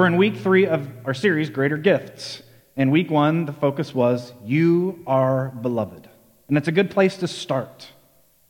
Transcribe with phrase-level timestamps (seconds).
[0.00, 2.42] we're in week three of our series, Greater Gifts.
[2.74, 6.08] In week one, the focus was, You are beloved.
[6.48, 7.86] And it's a good place to start.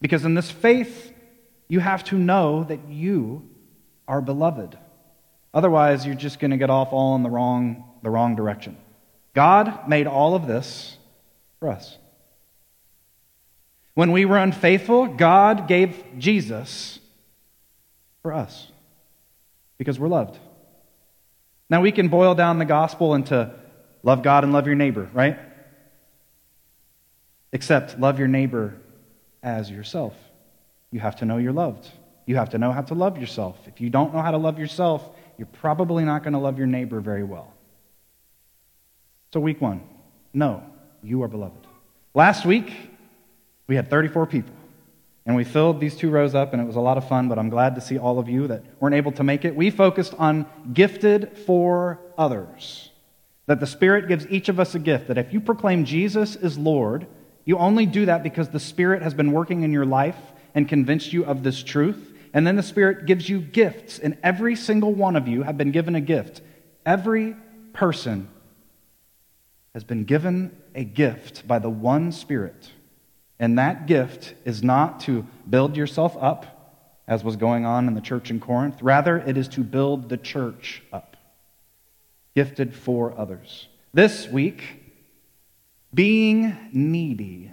[0.00, 1.12] Because in this faith,
[1.66, 3.50] you have to know that you
[4.06, 4.78] are beloved.
[5.52, 8.76] Otherwise, you're just going to get off all in the wrong, the wrong direction.
[9.34, 10.98] God made all of this
[11.58, 11.98] for us.
[13.94, 17.00] When we were unfaithful, God gave Jesus
[18.22, 18.70] for us
[19.78, 20.38] because we're loved.
[21.70, 23.54] Now, we can boil down the gospel into
[24.02, 25.38] love God and love your neighbor, right?
[27.52, 28.76] Except love your neighbor
[29.42, 30.14] as yourself.
[30.90, 31.88] You have to know you're loved.
[32.26, 33.56] You have to know how to love yourself.
[33.66, 36.66] If you don't know how to love yourself, you're probably not going to love your
[36.66, 37.54] neighbor very well.
[39.32, 39.82] So, week one,
[40.34, 40.64] no,
[41.04, 41.66] you are beloved.
[42.14, 42.72] Last week,
[43.68, 44.54] we had 34 people.
[45.26, 47.38] And we filled these two rows up, and it was a lot of fun, but
[47.38, 49.54] I'm glad to see all of you that weren't able to make it.
[49.54, 52.90] We focused on gifted for others.
[53.46, 56.56] That the Spirit gives each of us a gift, that if you proclaim Jesus is
[56.56, 57.06] Lord,
[57.44, 60.16] you only do that because the Spirit has been working in your life
[60.54, 62.12] and convinced you of this truth.
[62.32, 65.72] And then the Spirit gives you gifts, and every single one of you have been
[65.72, 66.42] given a gift.
[66.86, 67.36] Every
[67.72, 68.28] person
[69.74, 72.70] has been given a gift by the one Spirit.
[73.40, 78.02] And that gift is not to build yourself up, as was going on in the
[78.02, 78.82] church in Corinth.
[78.82, 81.16] Rather, it is to build the church up,
[82.36, 83.66] gifted for others.
[83.94, 84.62] This week,
[85.92, 87.50] being needy,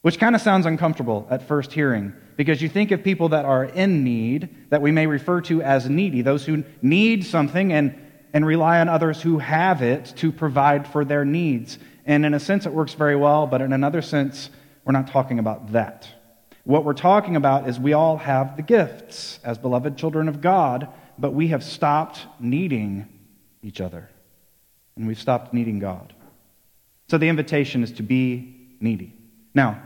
[0.00, 3.64] which kind of sounds uncomfortable at first hearing, because you think of people that are
[3.64, 7.94] in need, that we may refer to as needy, those who need something and,
[8.32, 11.78] and rely on others who have it to provide for their needs.
[12.06, 14.48] And in a sense, it works very well, but in another sense,
[14.84, 16.08] we're not talking about that.
[16.62, 20.88] What we're talking about is we all have the gifts as beloved children of God,
[21.18, 23.08] but we have stopped needing
[23.62, 24.08] each other.
[24.96, 26.14] And we've stopped needing God.
[27.08, 29.12] So the invitation is to be needy.
[29.54, 29.82] Now,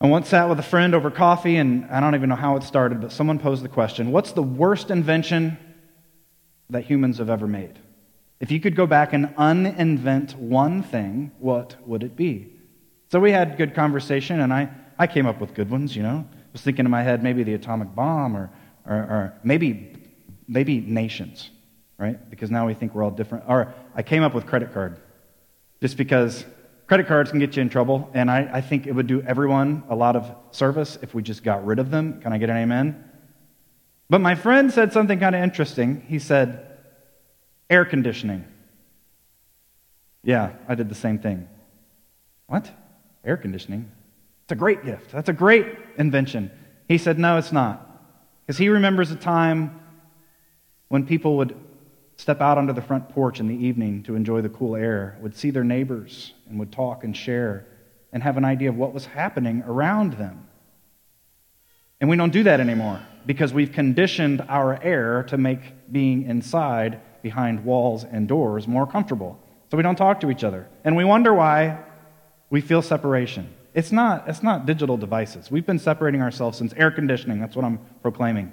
[0.00, 2.62] I once sat with a friend over coffee, and I don't even know how it
[2.62, 5.58] started, but someone posed the question What's the worst invention
[6.70, 7.78] that humans have ever made?
[8.38, 12.52] If you could go back and uninvent one thing, what would it be?
[13.08, 16.26] So we had good conversation, and I, I came up with good ones, you know.
[16.30, 18.50] I was thinking in my head maybe the atomic bomb or,
[18.84, 19.94] or, or maybe,
[20.48, 21.50] maybe nations,
[21.98, 22.28] right?
[22.28, 23.44] Because now we think we're all different.
[23.48, 24.98] Or I came up with credit card,
[25.80, 26.44] just because
[26.86, 29.82] credit cards can get you in trouble, and I, I think it would do everyone
[29.88, 32.20] a lot of service if we just got rid of them.
[32.20, 33.02] Can I get an amen?
[34.10, 36.02] But my friend said something kind of interesting.
[36.06, 36.65] He said,
[37.68, 38.44] Air conditioning.
[40.22, 41.48] Yeah, I did the same thing.
[42.46, 42.70] What?
[43.24, 43.90] Air conditioning?
[44.44, 45.10] It's a great gift.
[45.10, 45.66] That's a great
[45.98, 46.50] invention.
[46.88, 47.82] He said, No, it's not.
[48.44, 49.80] Because he remembers a time
[50.88, 51.56] when people would
[52.16, 55.36] step out onto the front porch in the evening to enjoy the cool air, would
[55.36, 57.66] see their neighbors, and would talk and share
[58.12, 60.46] and have an idea of what was happening around them.
[62.00, 65.60] And we don't do that anymore because we've conditioned our air to make
[65.90, 69.38] being inside behind walls and doors more comfortable.
[69.70, 70.68] So we don't talk to each other.
[70.84, 71.78] And we wonder why
[72.50, 73.52] we feel separation.
[73.74, 75.50] It's not, it's not digital devices.
[75.50, 77.40] We've been separating ourselves since air conditioning.
[77.40, 78.52] That's what I'm proclaiming.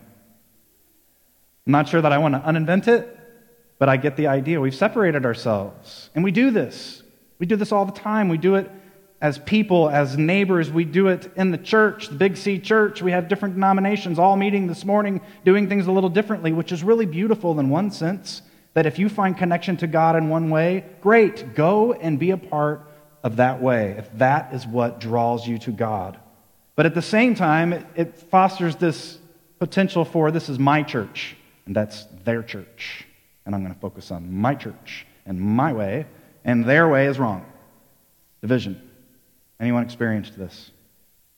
[1.66, 3.18] I'm not sure that I want to uninvent it,
[3.80, 4.60] but I get the idea.
[4.60, 6.10] We've separated ourselves.
[6.14, 7.04] And we do this.
[7.40, 8.28] We do this all the time.
[8.28, 8.70] We do it
[9.22, 10.70] as people, as neighbors.
[10.70, 13.02] We do it in the church, the Big C church.
[13.02, 16.84] We have different denominations all meeting this morning, doing things a little differently, which is
[16.84, 18.42] really beautiful in one sense.
[18.74, 22.38] That if you find connection to God in one way, great, go and be a
[22.38, 22.82] part
[23.24, 26.18] of that way, if that is what draws you to God.
[26.76, 29.20] But at the same time, it fosters this
[29.60, 33.06] potential for this is my church, and that's their church.
[33.46, 36.06] And I'm going to focus on my church and my way,
[36.44, 37.46] and their way is wrong.
[38.42, 38.82] Division.
[39.60, 40.72] Anyone experienced this?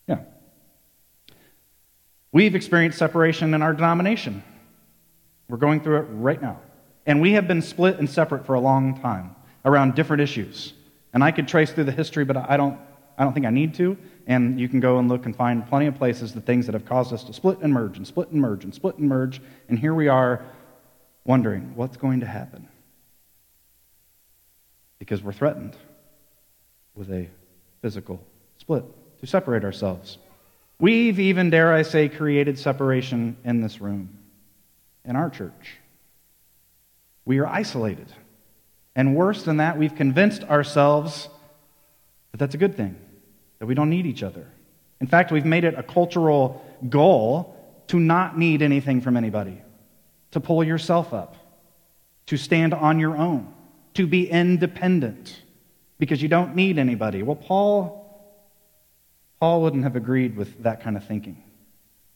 [0.08, 0.20] Yeah.
[2.32, 4.44] We've experienced separation in our denomination.
[5.48, 6.60] We're going through it right now.
[7.06, 10.74] And we have been split and separate for a long time around different issues.
[11.14, 12.80] And I could trace through the history, but I don't,
[13.18, 13.98] I don't think I need to.
[14.28, 16.86] And you can go and look and find plenty of places the things that have
[16.86, 19.40] caused us to split and merge and split and merge and split and merge.
[19.70, 20.44] And here we are
[21.26, 22.68] wondering what's going to happen.
[24.98, 25.76] Because we're threatened
[26.96, 27.28] with a
[27.82, 28.24] physical
[28.58, 28.84] split
[29.20, 30.18] to separate ourselves.
[30.80, 34.18] We've even, dare I say, created separation in this room,
[35.06, 35.78] in our church
[37.26, 38.08] we are isolated.
[38.96, 41.28] And worse than that, we've convinced ourselves
[42.32, 42.96] that that's a good thing,
[43.60, 44.48] that we don't need each other.
[45.02, 47.56] In fact, we've made it a cultural goal
[47.88, 49.62] to not need anything from anybody,
[50.32, 51.36] to pull yourself up,
[52.28, 53.54] to stand on your own,
[53.96, 55.42] to be independent,
[56.00, 57.24] because you don't need anybody.
[57.24, 58.06] Well, Paul,
[59.40, 61.44] Paul wouldn't have agreed with that kind of thinking.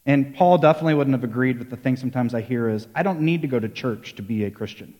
[0.05, 3.21] And Paul definitely wouldn't have agreed with the thing sometimes I hear is, I don't
[3.21, 4.95] need to go to church to be a Christian.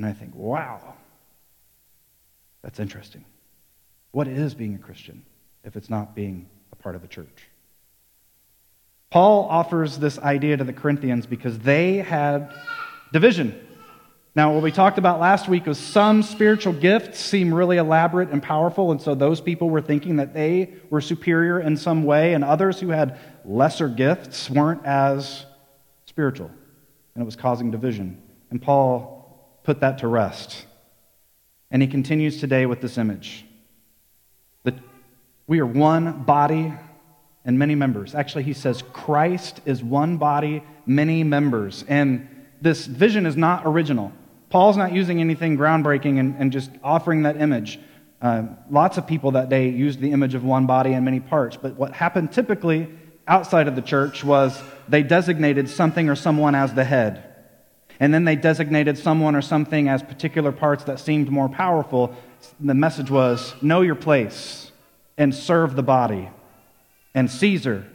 [0.00, 0.94] And I think, wow,
[2.62, 3.22] that's interesting.
[4.12, 5.26] What is being a Christian
[5.62, 7.48] if it's not being a part of a church?
[9.10, 12.50] Paul offers this idea to the Corinthians because they had
[13.12, 13.54] division.
[14.34, 18.42] Now, what we talked about last week was some spiritual gifts seem really elaborate and
[18.42, 22.42] powerful, and so those people were thinking that they were superior in some way, and
[22.42, 25.44] others who had lesser gifts weren't as
[26.06, 26.50] spiritual,
[27.14, 28.22] and it was causing division.
[28.48, 29.19] And Paul
[29.62, 30.66] put that to rest.
[31.70, 33.44] And he continues today with this image
[34.64, 34.74] that
[35.46, 36.72] we are one body
[37.44, 38.14] and many members.
[38.14, 41.84] Actually, he says Christ is one body, many members.
[41.88, 42.28] And
[42.60, 44.12] this vision is not original.
[44.50, 47.78] Paul's not using anything groundbreaking and, and just offering that image.
[48.20, 51.56] Uh, lots of people that day used the image of one body and many parts.
[51.56, 52.88] But what happened typically
[53.26, 57.29] outside of the church was they designated something or someone as the head.
[58.00, 62.16] And then they designated someone or something as particular parts that seemed more powerful.
[62.58, 64.72] The message was know your place
[65.18, 66.30] and serve the body.
[67.14, 67.86] And Caesar,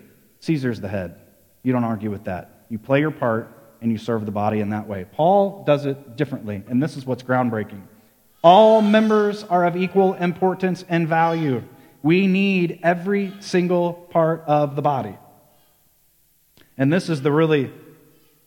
[0.41, 1.19] Caesar's the head.
[1.63, 2.65] You don't argue with that.
[2.69, 3.49] You play your part
[3.81, 5.05] and you serve the body in that way.
[5.11, 7.81] Paul does it differently, and this is what's groundbreaking.
[8.43, 11.63] All members are of equal importance and value.
[12.03, 15.17] We need every single part of the body.
[16.77, 17.71] And this is the really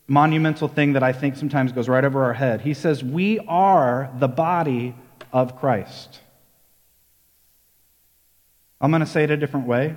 [0.08, 2.62] monumental thing that I think sometimes goes right over our head.
[2.62, 4.94] He says, We are the body
[5.32, 6.20] of Christ.
[8.81, 9.96] I'm going to say it a different way,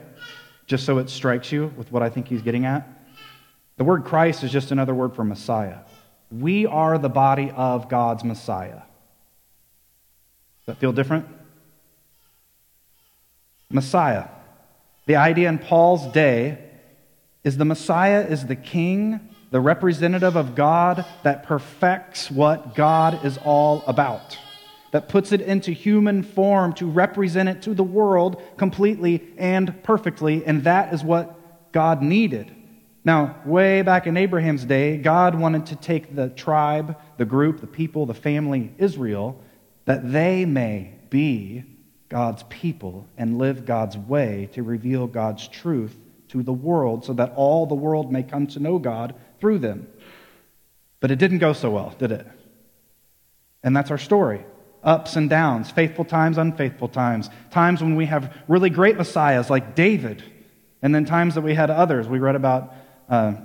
[0.67, 2.87] just so it strikes you with what I think he's getting at.
[3.77, 5.79] The word Christ is just another word for Messiah.
[6.31, 8.81] We are the body of God's Messiah.
[10.59, 11.27] Does that feel different?
[13.69, 14.27] Messiah.
[15.05, 16.59] The idea in Paul's day
[17.43, 23.38] is the Messiah is the king, the representative of God that perfects what God is
[23.44, 24.38] all about,
[24.92, 30.44] that puts it into human form to represent it to the world completely and perfectly,
[30.45, 32.56] and that is what God needed.
[33.03, 37.68] Now, way back in Abraham's day, God wanted to take the tribe, the group, the
[37.68, 39.42] people, the family, Israel,
[39.86, 41.63] that they may be
[42.09, 45.97] God's people and live God's way to reveal God's truth
[46.30, 49.88] to the world so that all the world may come to know God through them.
[51.01, 52.27] But it didn't go so well, did it?
[53.63, 54.45] And that's our story
[54.83, 59.75] ups and downs, faithful times, unfaithful times, times when we have really great messiahs like
[59.75, 60.23] David,
[60.81, 62.07] and then times that we had others.
[62.07, 62.73] We read about
[63.07, 63.35] uh,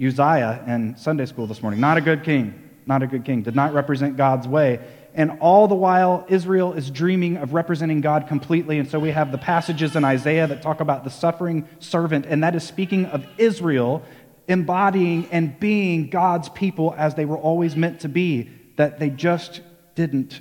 [0.00, 1.80] Uzziah in Sunday school this morning.
[1.80, 2.60] Not a good king.
[2.86, 3.42] Not a good king.
[3.42, 4.78] Did not represent God's way.
[5.14, 8.78] And all the while, Israel is dreaming of representing God completely.
[8.78, 12.42] And so we have the passages in Isaiah that talk about the suffering servant, and
[12.42, 14.02] that is speaking of Israel
[14.48, 19.60] embodying and being God's people as they were always meant to be, that they just
[19.94, 20.40] didn't,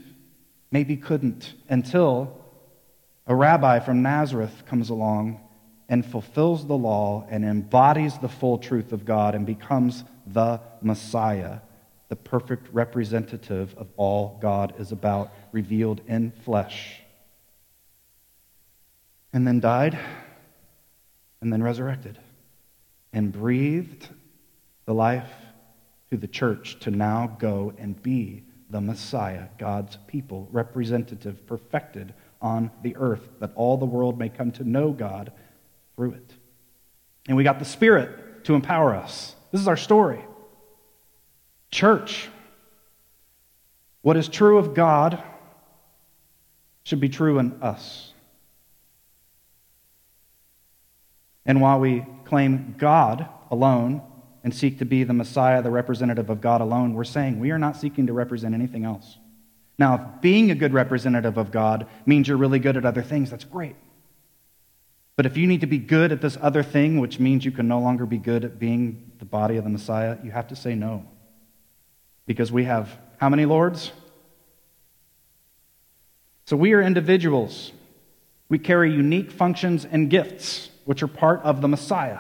[0.71, 2.39] maybe couldn't, until
[3.27, 5.39] a rabbi from Nazareth comes along
[5.89, 11.59] and fulfills the law and embodies the full truth of God and becomes the Messiah,
[12.09, 16.99] the perfect representative of all God is about, revealed in flesh.
[19.31, 19.97] And then died,
[21.41, 22.19] and then resurrected,
[23.13, 24.09] and breathed
[24.85, 25.31] the life
[26.11, 32.71] to the church to now go and be the Messiah, God's people, representative, perfected on
[32.81, 35.31] the earth, that all the world may come to know God
[35.95, 36.33] through it.
[37.27, 39.35] And we got the Spirit to empower us.
[39.51, 40.25] This is our story.
[41.71, 42.29] Church,
[44.01, 45.23] what is true of God
[46.83, 48.11] should be true in us.
[51.45, 54.01] And while we claim God alone
[54.43, 57.59] and seek to be the Messiah, the representative of God alone, we're saying we are
[57.59, 59.17] not seeking to represent anything else.
[59.77, 63.31] Now, if being a good representative of God means you're really good at other things,
[63.31, 63.75] that's great.
[65.15, 67.67] But if you need to be good at this other thing, which means you can
[67.67, 70.75] no longer be good at being the body of the Messiah, you have to say
[70.75, 71.05] no.
[72.25, 73.91] Because we have how many lords?
[76.45, 77.71] So we are individuals.
[78.49, 82.19] We carry unique functions and gifts, which are part of the Messiah.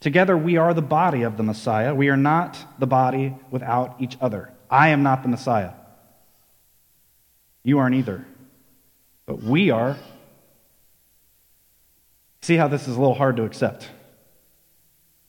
[0.00, 1.94] Together, we are the body of the Messiah.
[1.94, 4.52] We are not the body without each other.
[4.70, 5.72] I am not the Messiah.
[7.62, 8.24] You aren't either.
[9.26, 9.96] But we are
[12.46, 13.90] See how this is a little hard to accept.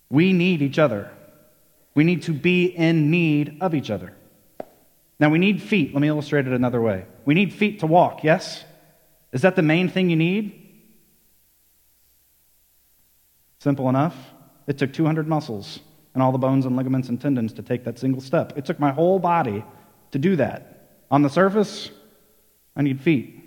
[0.07, 1.09] We need each other.
[1.95, 4.13] We need to be in need of each other.
[5.19, 5.95] Now, we need feet.
[5.95, 7.07] Let me illustrate it another way.
[7.25, 8.63] We need feet to walk, yes?
[9.31, 10.66] Is that the main thing you need?
[13.67, 14.15] Simple enough.
[14.65, 15.81] It took 200 muscles
[16.13, 18.57] and all the bones and ligaments and tendons to take that single step.
[18.57, 19.61] It took my whole body
[20.11, 21.01] to do that.
[21.11, 21.91] On the surface,
[22.77, 23.43] I need feet.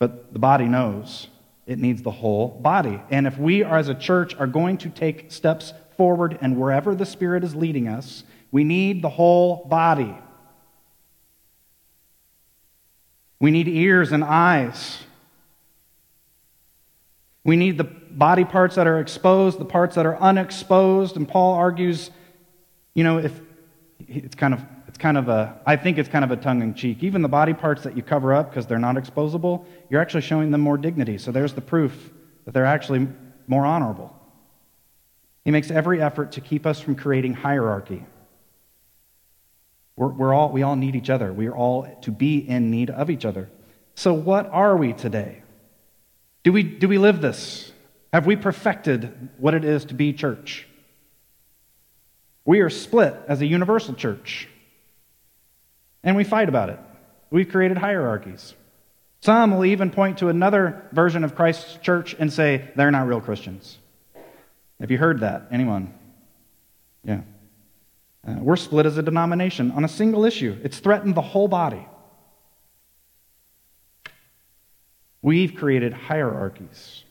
[0.00, 1.28] But the body knows
[1.68, 3.00] it needs the whole body.
[3.10, 7.06] And if we as a church are going to take steps forward and wherever the
[7.06, 10.18] Spirit is leading us, we need the whole body.
[13.38, 14.98] We need ears and eyes.
[17.44, 21.16] We need the body parts that are exposed, the parts that are unexposed.
[21.16, 22.10] And Paul argues,
[22.94, 23.40] you know, if
[23.98, 26.74] it's kind of it's kind of a I think it's kind of a tongue in
[26.74, 27.02] cheek.
[27.02, 30.50] Even the body parts that you cover up because they're not exposable, you're actually showing
[30.50, 31.18] them more dignity.
[31.18, 32.10] So there's the proof
[32.44, 33.08] that they're actually
[33.46, 34.16] more honorable.
[35.44, 38.04] He makes every effort to keep us from creating hierarchy.
[39.96, 41.32] We're, we're all, we all need each other.
[41.32, 43.50] We are all to be in need of each other.
[43.94, 45.41] So, what are we today?
[46.42, 47.72] Do we, do we live this?
[48.12, 50.66] Have we perfected what it is to be church?
[52.44, 54.48] We are split as a universal church,
[56.02, 56.80] and we fight about it.
[57.30, 58.54] We've created hierarchies.
[59.20, 63.20] Some will even point to another version of Christ's church and say they're not real
[63.20, 63.78] Christians.
[64.80, 65.46] Have you heard that?
[65.52, 65.94] Anyone?
[67.04, 67.20] Yeah.
[68.26, 70.58] Uh, we're split as a denomination on a single issue.
[70.64, 71.86] It's threatened the whole body.
[75.22, 77.04] We've created hierarchies.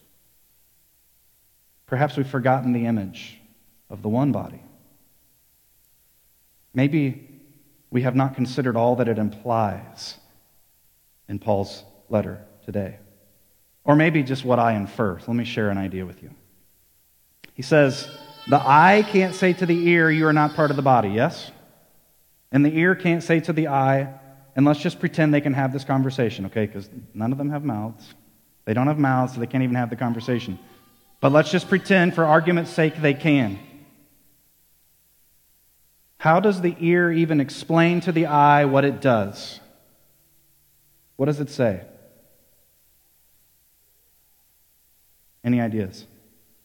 [1.87, 3.39] Perhaps we've forgotten the image
[3.89, 4.61] of the one body.
[6.73, 7.29] Maybe
[7.89, 10.17] we have not considered all that it implies
[11.27, 12.97] in Paul's letter today.
[13.83, 15.19] Or maybe just what I infer.
[15.27, 16.31] Let me share an idea with you.
[17.53, 18.09] He says,
[18.47, 21.51] the eye can't say to the ear, You are not part of the body, yes?
[22.51, 24.13] And the ear can't say to the eye,
[24.55, 26.65] and let's just pretend they can have this conversation, okay?
[26.65, 28.13] Because none of them have mouths.
[28.65, 30.59] They don't have mouths, so they can't even have the conversation.
[31.19, 33.59] But let's just pretend, for argument's sake, they can.
[36.17, 39.59] How does the ear even explain to the eye what it does?
[41.15, 41.81] What does it say?
[45.43, 46.05] Any ideas?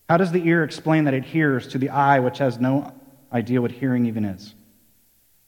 [0.09, 2.93] How does the ear explain that it hears to the eye, which has no
[3.33, 4.55] idea what hearing even is?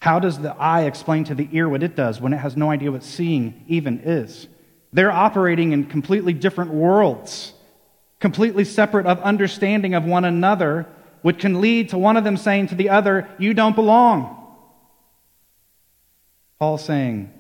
[0.09, 2.71] How does the eye explain to the ear what it does when it has no
[2.71, 4.49] idea what seeing even is?
[4.91, 7.53] They're operating in completely different worlds,
[8.19, 10.87] completely separate of understanding of one another,
[11.21, 14.35] which can lead to one of them saying to the other, You don't belong.
[16.59, 17.31] Paul saying,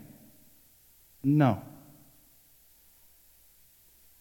[1.24, 1.62] No.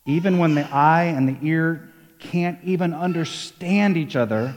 [0.05, 4.55] Even when the eye and the ear can't even understand each other,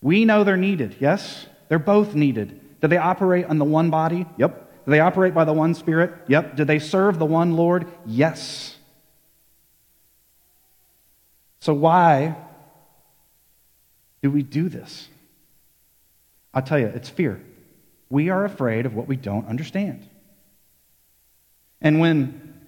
[0.00, 1.46] we know they're needed, yes?
[1.68, 2.58] They're both needed.
[2.82, 4.26] Do they operate on the one body?
[4.36, 4.84] Yep.
[4.84, 6.12] Do they operate by the one Spirit?
[6.26, 6.56] Yep.
[6.56, 7.86] Do they serve the one Lord?
[8.04, 8.76] Yes.
[11.60, 12.36] So, why
[14.20, 15.08] do we do this?
[16.52, 17.40] I'll tell you, it's fear.
[18.10, 20.06] We are afraid of what we don't understand.
[21.80, 22.60] And when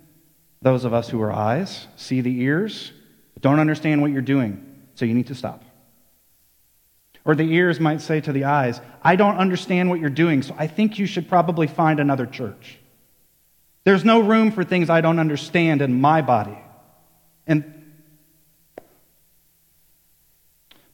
[0.63, 2.93] those of us who are eyes see the ears,
[3.41, 5.63] don't understand what you're doing, so you need to stop.
[7.25, 10.55] Or the ears might say to the eyes, I don't understand what you're doing, so
[10.59, 12.79] I think you should probably find another church.
[13.85, 16.59] There's no room for things I don't understand in my body.
[17.47, 17.75] And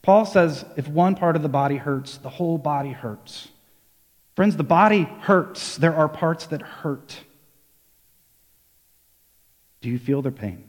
[0.02, 3.48] Paul says if one part of the body hurts, the whole body hurts.
[4.34, 5.76] Friends, the body hurts.
[5.76, 7.16] There are parts that hurt.
[9.80, 10.64] Do you feel their pain?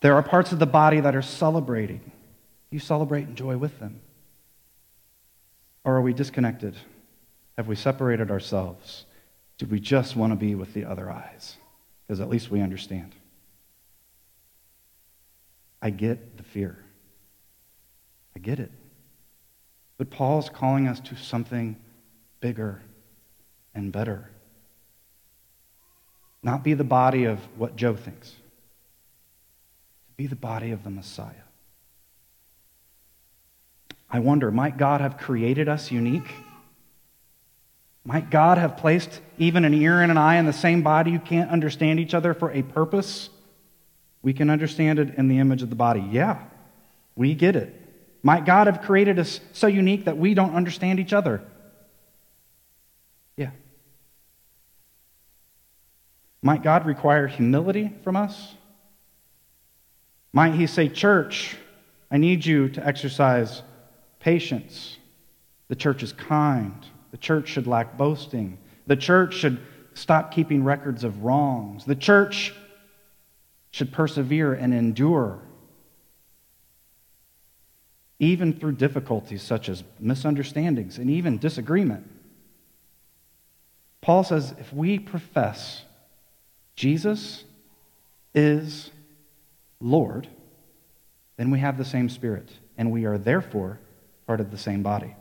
[0.00, 2.12] There are parts of the body that are celebrating.
[2.74, 4.00] You celebrate and joy with them.
[5.84, 6.74] Or are we disconnected?
[7.56, 9.04] Have we separated ourselves?
[9.58, 11.56] Do we just want to be with the other eyes?
[12.02, 13.14] Because at least we understand.
[15.80, 16.84] I get the fear.
[18.34, 18.72] I get it.
[19.96, 21.76] But Paul's calling us to something
[22.40, 22.82] bigger
[23.72, 24.30] and better.
[26.42, 28.36] Not be the body of what Joe thinks to
[30.16, 31.34] be the body of the Messiah.
[34.10, 36.30] I wonder, might God have created us unique?
[38.04, 41.18] Might God have placed even an ear and an eye in the same body who
[41.18, 43.30] can't understand each other for a purpose?
[44.22, 46.06] We can understand it in the image of the body.
[46.10, 46.42] Yeah,
[47.16, 47.80] we get it.
[48.22, 51.42] Might God have created us so unique that we don't understand each other?
[53.36, 53.50] Yeah.
[56.42, 58.54] Might God require humility from us?
[60.32, 61.56] Might he say, Church,
[62.10, 63.62] I need you to exercise
[64.24, 64.96] patience.
[65.68, 66.74] The church is kind.
[67.10, 68.56] The church should lack boasting.
[68.86, 69.60] The church should
[69.92, 71.84] stop keeping records of wrongs.
[71.84, 72.54] The church
[73.70, 75.42] should persevere and endure,
[78.18, 82.10] even through difficulties such as misunderstandings and even disagreement.
[84.00, 85.82] Paul says if we profess
[86.76, 87.44] Jesus
[88.34, 88.90] is
[89.80, 90.28] Lord,
[91.36, 93.80] then we have the same Spirit, and we are therefore
[94.26, 95.14] part of the same body.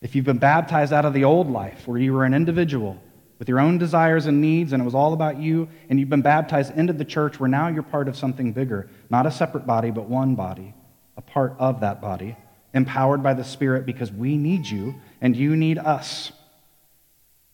[0.00, 3.02] If you've been baptized out of the old life, where you were an individual
[3.38, 6.22] with your own desires and needs, and it was all about you, and you've been
[6.22, 9.90] baptized into the church, where now you're part of something bigger, not a separate body,
[9.90, 10.74] but one body,
[11.16, 12.36] a part of that body,
[12.72, 16.32] empowered by the Spirit because we need you and you need us,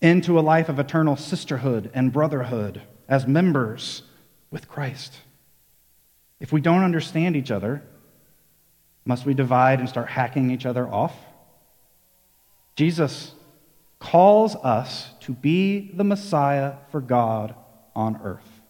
[0.01, 4.03] into a life of eternal sisterhood and brotherhood as members
[4.51, 5.19] with Christ.
[6.39, 7.83] If we don't understand each other,
[9.07, 11.15] must we divide and start hacking each other off?
[12.75, 13.33] Jesus
[14.01, 17.55] calls us to be the Messiah for God
[17.95, 18.61] on earth.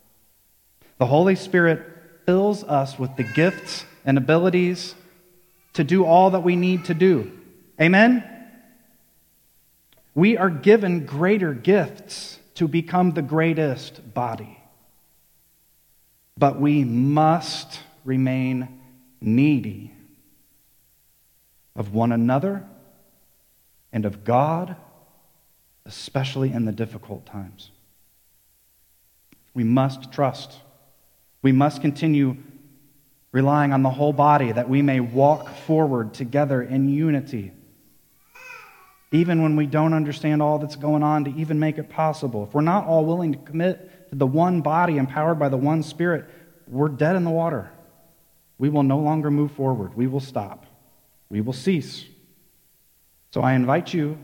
[0.98, 1.80] The Holy Spirit
[2.26, 4.94] fills us with the gifts and abilities
[5.72, 7.32] to do all that we need to do.
[7.80, 8.22] Amen?
[10.14, 14.58] We are given greater gifts to become the greatest body.
[16.38, 18.80] But we must remain
[19.20, 19.95] needy
[21.76, 22.64] of one another
[23.92, 24.76] and of God,
[25.84, 27.70] especially in the difficult times.
[29.54, 30.52] We must trust.
[31.42, 32.36] We must continue
[33.32, 37.52] relying on the whole body that we may walk forward together in unity.
[39.12, 42.44] Even when we don't understand all that's going on, to even make it possible.
[42.44, 45.82] If we're not all willing to commit to the one body empowered by the one
[45.82, 46.26] spirit,
[46.66, 47.70] we're dead in the water.
[48.58, 49.94] We will no longer move forward.
[49.94, 50.65] We will stop.
[51.28, 52.04] We will cease.
[53.32, 54.18] So I invite you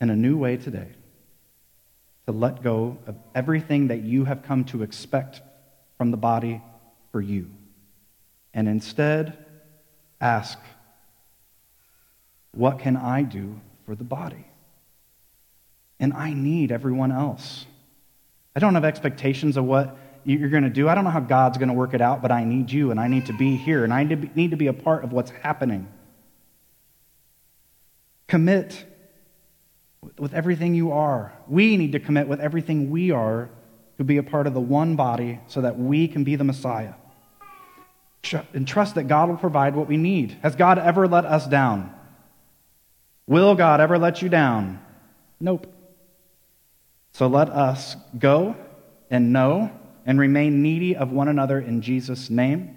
[0.00, 0.88] in a new way today
[2.26, 5.42] to let go of everything that you have come to expect
[5.98, 6.62] from the body
[7.12, 7.50] for you.
[8.52, 9.36] And instead,
[10.20, 10.58] ask,
[12.52, 14.46] What can I do for the body?
[16.00, 17.66] And I need everyone else.
[18.56, 20.88] I don't have expectations of what you're going to do.
[20.88, 22.98] I don't know how God's going to work it out, but I need you and
[22.98, 25.88] I need to be here and I need to be a part of what's happening.
[28.26, 28.84] Commit
[30.18, 31.32] with everything you are.
[31.46, 33.50] We need to commit with everything we are
[33.98, 36.94] to be a part of the one body so that we can be the Messiah.
[38.54, 40.38] And trust that God will provide what we need.
[40.42, 41.94] Has God ever let us down?
[43.26, 44.82] Will God ever let you down?
[45.40, 45.66] Nope.
[47.12, 48.56] So let us go
[49.10, 49.70] and know
[50.06, 52.76] and remain needy of one another in Jesus' name.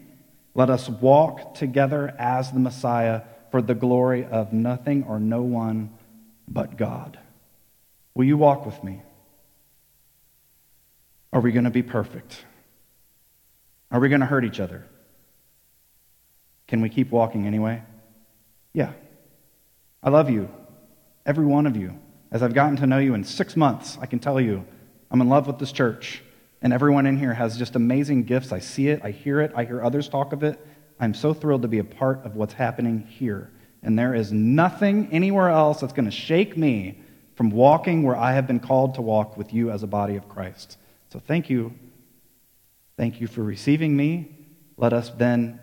[0.53, 5.91] Let us walk together as the Messiah for the glory of nothing or no one
[6.47, 7.19] but God.
[8.13, 9.01] Will you walk with me?
[11.31, 12.45] Are we going to be perfect?
[13.91, 14.85] Are we going to hurt each other?
[16.67, 17.83] Can we keep walking anyway?
[18.73, 18.93] Yeah.
[20.03, 20.49] I love you,
[21.25, 21.97] every one of you.
[22.31, 24.65] As I've gotten to know you in six months, I can tell you
[25.09, 26.21] I'm in love with this church.
[26.61, 28.51] And everyone in here has just amazing gifts.
[28.51, 30.59] I see it, I hear it, I hear others talk of it.
[30.99, 33.51] I'm so thrilled to be a part of what's happening here.
[33.83, 36.99] And there is nothing anywhere else that's going to shake me
[37.35, 40.27] from walking where I have been called to walk with you as a body of
[40.27, 40.77] Christ.
[41.13, 41.73] So thank you.
[42.97, 44.35] Thank you for receiving me.
[44.75, 45.59] Let us then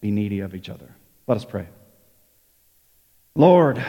[0.00, 0.94] be needy of each other.
[1.26, 1.66] Let us pray.
[3.34, 3.84] Lord,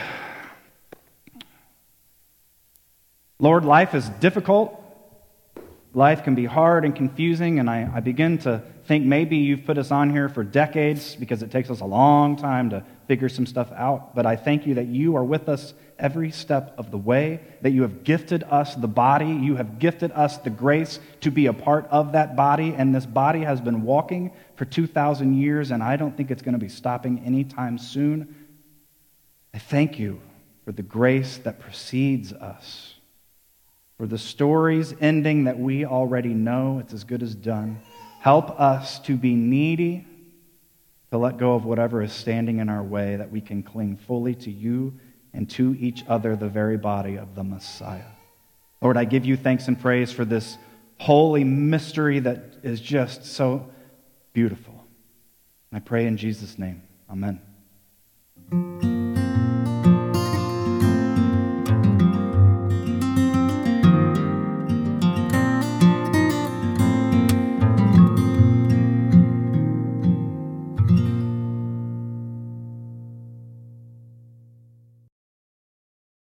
[3.37, 4.83] Lord, life is difficult
[5.93, 9.77] life can be hard and confusing, and I, I, begin to think maybe you've put
[9.77, 13.47] us on here for decades because it takes us a long time to figure some
[13.47, 14.13] stuff out.
[14.13, 17.71] But I thank you that you are with us every step of the way, that
[17.71, 21.53] you have gifted us the body, you have gifted us the grace to be a
[21.53, 25.95] part of that body, and this body has been walking for 2,000 years, and I
[25.95, 28.35] don't think it's going to be stopping anytime soon.
[29.53, 30.21] I thank you
[30.65, 32.88] for the grace that precedes us
[33.99, 36.79] for the story's ending that we already know.
[36.79, 37.81] It's as good as done.
[38.21, 40.07] Help us to be needy,
[41.11, 44.35] to let go of whatever is standing in our way, that we can cling fully
[44.35, 44.93] to you
[45.33, 48.01] and to each other, the very body of the Messiah.
[48.81, 50.57] Lord, I give you thanks and praise for this
[50.97, 53.69] holy mystery that is just so
[54.31, 54.85] beautiful.
[55.73, 56.83] I pray in Jesus' name.
[57.11, 57.41] Amen.